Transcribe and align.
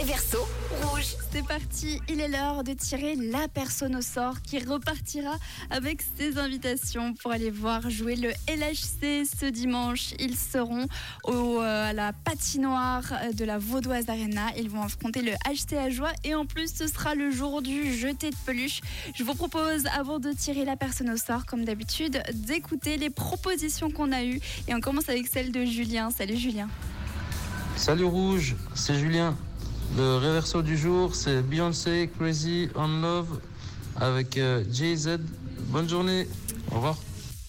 Réverso 0.00 0.38
rouge. 0.80 1.14
C'est 1.30 1.46
parti, 1.46 2.00
il 2.08 2.20
est 2.20 2.28
l'heure 2.28 2.64
de 2.64 2.72
tirer 2.72 3.16
la 3.16 3.48
personne 3.48 3.94
au 3.96 4.00
sort 4.00 4.40
qui 4.40 4.58
repartira 4.58 5.36
avec 5.68 6.02
ses 6.16 6.38
invitations 6.38 7.12
pour 7.12 7.32
aller 7.32 7.50
voir 7.50 7.90
jouer 7.90 8.16
le 8.16 8.30
LHC 8.48 9.26
ce 9.26 9.44
dimanche. 9.44 10.14
Ils 10.18 10.38
seront 10.38 10.86
au, 11.24 11.60
euh, 11.60 11.90
à 11.90 11.92
la 11.92 12.14
patinoire 12.14 13.12
de 13.34 13.44
la 13.44 13.58
Vaudoise 13.58 14.08
Arena. 14.08 14.46
Ils 14.56 14.70
vont 14.70 14.80
affronter 14.82 15.20
le 15.20 15.32
HC 15.32 15.76
à 15.76 15.90
joie 15.90 16.12
et 16.24 16.34
en 16.34 16.46
plus 16.46 16.74
ce 16.74 16.86
sera 16.86 17.14
le 17.14 17.30
jour 17.30 17.60
du 17.60 17.94
jeté 17.94 18.30
de 18.30 18.36
peluche. 18.46 18.80
Je 19.14 19.22
vous 19.22 19.34
propose 19.34 19.84
avant 19.94 20.18
de 20.18 20.32
tirer 20.32 20.64
la 20.64 20.76
personne 20.76 21.10
au 21.10 21.18
sort 21.18 21.44
comme 21.44 21.66
d'habitude 21.66 22.22
d'écouter 22.32 22.96
les 22.96 23.10
propositions 23.10 23.90
qu'on 23.90 24.12
a 24.12 24.24
eues 24.24 24.40
et 24.66 24.74
on 24.74 24.80
commence 24.80 25.10
avec 25.10 25.26
celle 25.26 25.52
de 25.52 25.66
Julien. 25.66 26.10
Salut 26.10 26.38
Julien. 26.38 26.68
Salut 27.76 28.04
Rouge, 28.04 28.56
c'est 28.74 28.94
Julien. 28.94 29.36
Le 29.96 30.16
réverso 30.16 30.62
du 30.62 30.76
jour, 30.76 31.14
c'est 31.14 31.42
Beyoncé 31.42 32.08
Crazy 32.18 32.68
on 32.74 33.00
Love 33.00 33.40
avec 33.96 34.38
euh, 34.38 34.64
Jay-Z. 34.70 35.18
Bonne 35.68 35.88
journée, 35.88 36.26
au 36.70 36.76
revoir. 36.76 36.96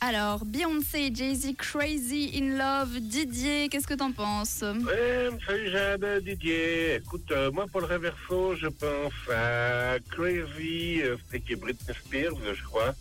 Alors, 0.00 0.44
Beyoncé, 0.44 1.10
Jay-Z, 1.12 1.56
Crazy 1.58 2.30
in 2.36 2.56
Love, 2.56 3.00
Didier, 3.00 3.68
qu'est-ce 3.68 3.86
que 3.86 3.94
t'en 3.94 4.12
penses? 4.12 4.62
Ouais, 4.62 5.28
salut 5.44 5.70
Jade, 5.70 6.22
Didier. 6.24 6.94
Écoute, 6.96 7.28
euh, 7.32 7.50
moi 7.50 7.66
pour 7.70 7.80
le 7.80 7.86
réverso, 7.86 8.54
je 8.54 8.68
pense 8.68 9.12
à 9.34 9.96
Crazy, 10.10 11.02
euh, 11.02 11.16
c'était 11.30 11.56
Britney 11.56 11.94
Spears, 12.04 12.36
je 12.54 12.62
crois. 12.62 12.94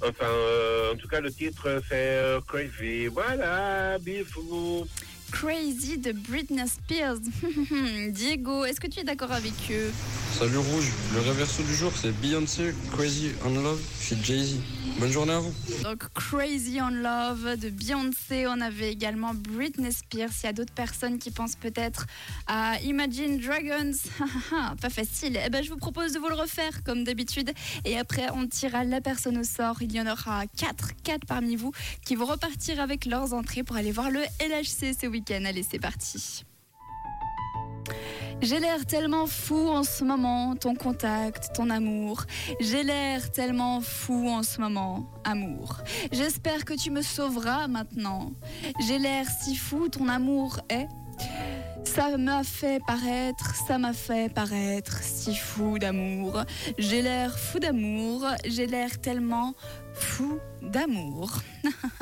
Enfin, 0.00 0.26
euh, 0.26 0.92
en 0.92 0.96
tout 0.96 1.08
cas, 1.08 1.20
le 1.20 1.32
titre 1.32 1.82
c'est 1.88 1.94
euh, 2.20 2.40
Crazy. 2.46 3.08
Voilà, 3.08 3.98
bisous. 3.98 4.86
Crazy 5.32 5.98
de 5.98 6.12
Britney 6.12 6.66
Spears. 6.68 7.20
Diego, 8.10 8.64
est-ce 8.64 8.80
que 8.80 8.86
tu 8.86 9.00
es 9.00 9.04
d'accord 9.04 9.32
avec 9.32 9.54
eux? 9.70 9.92
Salut 10.38 10.58
Rouge, 10.58 10.92
le 11.14 11.20
réverso 11.20 11.62
du 11.62 11.74
jour 11.74 11.90
c'est 11.96 12.12
Beyoncé 12.12 12.74
Crazy 12.92 13.32
on 13.42 13.58
Love 13.58 13.80
chez 13.98 14.18
Jay-Z. 14.22 14.56
Bonne 15.00 15.10
journée 15.10 15.32
à 15.32 15.38
vous. 15.38 15.54
Donc 15.82 16.12
Crazy 16.12 16.78
on 16.82 16.90
Love 16.90 17.56
de 17.56 17.70
Beyoncé, 17.70 18.46
on 18.46 18.60
avait 18.60 18.92
également 18.92 19.32
Britney 19.32 19.90
Spears. 19.90 20.28
Il 20.42 20.44
y 20.44 20.48
a 20.50 20.52
d'autres 20.52 20.74
personnes 20.74 21.18
qui 21.18 21.30
pensent 21.30 21.56
peut-être 21.56 22.06
à 22.46 22.78
Imagine 22.82 23.38
Dragons. 23.38 23.96
Pas 24.82 24.90
facile. 24.90 25.40
Eh 25.42 25.48
ben, 25.48 25.64
je 25.64 25.70
vous 25.70 25.78
propose 25.78 26.12
de 26.12 26.18
vous 26.18 26.28
le 26.28 26.34
refaire 26.34 26.84
comme 26.84 27.02
d'habitude. 27.02 27.50
Et 27.86 27.96
après, 27.96 28.26
on 28.34 28.46
tirera 28.46 28.84
la 28.84 29.00
personne 29.00 29.38
au 29.38 29.44
sort. 29.44 29.80
Il 29.80 29.92
y 29.92 30.00
en 30.02 30.06
aura 30.06 30.44
4, 30.58 30.90
4 31.02 31.24
parmi 31.26 31.56
vous 31.56 31.72
qui 32.04 32.14
vont 32.14 32.26
repartir 32.26 32.78
avec 32.78 33.06
leurs 33.06 33.32
entrées 33.32 33.62
pour 33.62 33.76
aller 33.76 33.90
voir 33.90 34.10
le 34.10 34.20
LHC 34.20 34.94
ce 35.00 35.06
week-end. 35.06 35.44
Allez, 35.46 35.64
c'est 35.66 35.78
parti. 35.78 36.44
J'ai 38.42 38.60
l'air 38.60 38.84
tellement 38.84 39.26
fou 39.26 39.68
en 39.68 39.82
ce 39.82 40.04
moment, 40.04 40.54
ton 40.56 40.74
contact, 40.74 41.54
ton 41.54 41.70
amour. 41.70 42.24
J'ai 42.60 42.82
l'air 42.82 43.30
tellement 43.32 43.80
fou 43.80 44.28
en 44.28 44.42
ce 44.42 44.60
moment, 44.60 45.10
amour. 45.24 45.78
J'espère 46.12 46.64
que 46.64 46.74
tu 46.74 46.90
me 46.90 47.02
sauveras 47.02 47.66
maintenant. 47.66 48.32
J'ai 48.86 48.98
l'air 48.98 49.26
si 49.26 49.56
fou, 49.56 49.88
ton 49.88 50.08
amour 50.08 50.60
est. 50.68 50.86
Ça 51.84 52.16
m'a 52.16 52.42
fait 52.44 52.80
paraître, 52.86 53.54
ça 53.66 53.78
m'a 53.78 53.92
fait 53.92 54.32
paraître 54.32 54.98
si 55.02 55.34
fou 55.34 55.78
d'amour. 55.78 56.42
J'ai 56.78 57.02
l'air 57.02 57.38
fou 57.38 57.58
d'amour, 57.58 58.26
j'ai 58.44 58.66
l'air 58.66 59.00
tellement 59.00 59.54
fou 59.94 60.38
d'amour. 60.62 61.30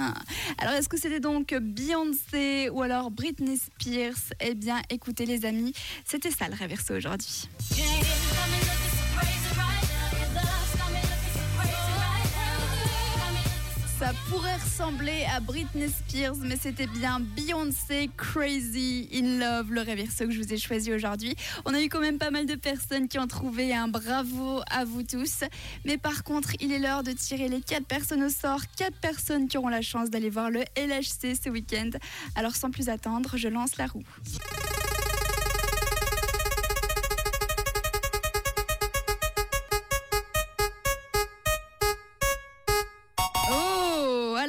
alors, 0.58 0.74
est-ce 0.74 0.88
que 0.88 0.98
c'était 0.98 1.20
donc 1.20 1.54
Beyoncé 1.54 2.68
ou 2.70 2.82
alors 2.82 3.10
Britney 3.10 3.56
Spears? 3.56 4.32
Eh 4.40 4.54
bien, 4.54 4.80
écoutez 4.90 5.26
les 5.26 5.44
amis, 5.44 5.72
c'était 6.04 6.30
ça 6.30 6.48
le 6.48 6.54
réverso 6.54 6.94
aujourd'hui. 6.94 7.48
Ça 14.04 14.12
pourrait 14.28 14.56
ressembler 14.56 15.24
à 15.34 15.40
Britney 15.40 15.88
Spears, 15.88 16.36
mais 16.36 16.58
c'était 16.60 16.86
bien 16.86 17.20
Beyoncé 17.20 18.10
Crazy 18.18 19.08
in 19.14 19.38
Love, 19.38 19.72
le 19.72 19.80
réverso 19.80 20.26
que 20.26 20.30
je 20.30 20.42
vous 20.42 20.52
ai 20.52 20.58
choisi 20.58 20.92
aujourd'hui. 20.92 21.34
On 21.64 21.72
a 21.72 21.80
eu 21.80 21.88
quand 21.88 22.02
même 22.02 22.18
pas 22.18 22.30
mal 22.30 22.44
de 22.44 22.54
personnes 22.54 23.08
qui 23.08 23.18
ont 23.18 23.26
trouvé 23.26 23.74
un 23.74 23.88
bravo 23.88 24.60
à 24.70 24.84
vous 24.84 25.04
tous. 25.04 25.44
Mais 25.86 25.96
par 25.96 26.22
contre, 26.22 26.50
il 26.60 26.70
est 26.70 26.80
l'heure 26.80 27.02
de 27.02 27.12
tirer 27.12 27.48
les 27.48 27.62
quatre 27.62 27.86
personnes 27.86 28.24
au 28.24 28.28
sort, 28.28 28.60
quatre 28.76 29.00
personnes 29.00 29.48
qui 29.48 29.56
auront 29.56 29.68
la 29.68 29.80
chance 29.80 30.10
d'aller 30.10 30.28
voir 30.28 30.50
le 30.50 30.60
LHC 30.76 31.34
ce 31.42 31.48
week-end. 31.48 31.88
Alors 32.34 32.56
sans 32.56 32.70
plus 32.70 32.90
attendre, 32.90 33.38
je 33.38 33.48
lance 33.48 33.78
la 33.78 33.86
roue. 33.86 34.04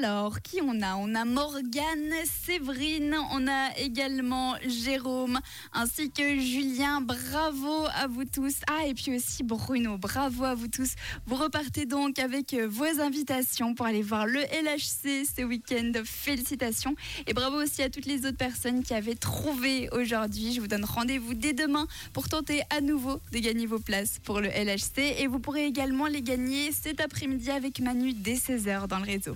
Alors, 0.05 0.39
qui 0.43 0.61
on 0.61 0.83
a? 0.83 0.95
On 0.97 1.15
a 1.15 1.25
Morgane, 1.25 2.13
Séverine, 2.25 3.15
on 3.31 3.47
a 3.47 3.75
également 3.79 4.53
Jérôme, 4.67 5.39
ainsi 5.73 6.11
que 6.11 6.39
Julien. 6.39 7.01
Bravo 7.01 7.87
à 7.91 8.05
vous 8.05 8.23
tous. 8.23 8.53
Ah, 8.67 8.85
et 8.85 8.93
puis 8.93 9.15
aussi 9.15 9.41
Bruno, 9.41 9.97
bravo 9.97 10.43
à 10.43 10.53
vous 10.53 10.67
tous. 10.67 10.93
Vous 11.25 11.33
repartez 11.35 11.87
donc 11.87 12.19
avec 12.19 12.53
euh, 12.53 12.67
vos 12.67 13.01
invitations 13.01 13.73
pour 13.73 13.87
aller 13.87 14.03
voir 14.03 14.27
le 14.27 14.41
LHC 14.41 15.25
ce 15.25 15.41
week-end. 15.41 15.91
Félicitations. 16.03 16.95
Et 17.25 17.33
bravo 17.33 17.63
aussi 17.63 17.81
à 17.81 17.89
toutes 17.89 18.05
les 18.05 18.27
autres 18.27 18.37
personnes 18.37 18.83
qui 18.83 18.93
avaient 18.93 19.15
trouvé 19.15 19.89
aujourd'hui. 19.91 20.53
Je 20.53 20.61
vous 20.61 20.67
donne 20.67 20.85
rendez-vous 20.85 21.33
dès 21.33 21.53
demain 21.53 21.87
pour 22.13 22.29
tenter 22.29 22.61
à 22.69 22.79
nouveau 22.79 23.19
de 23.31 23.39
gagner 23.39 23.65
vos 23.65 23.79
places 23.79 24.19
pour 24.23 24.39
le 24.39 24.49
LHC. 24.49 25.15
Et 25.17 25.25
vous 25.25 25.39
pourrez 25.39 25.65
également 25.65 26.05
les 26.05 26.21
gagner 26.21 26.71
cet 26.71 27.01
après-midi 27.01 27.49
avec 27.49 27.79
Manu 27.79 28.13
dès 28.13 28.35
16h 28.35 28.87
dans 28.87 28.99
le 28.99 29.05
réseau. 29.05 29.33